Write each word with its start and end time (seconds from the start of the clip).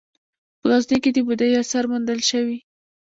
په 0.59 0.65
غزني 0.71 0.97
کې 1.03 1.09
د 1.13 1.17
بودايي 1.27 1.55
اثار 1.61 1.85
موندل 1.91 2.19
شوي 2.29 2.57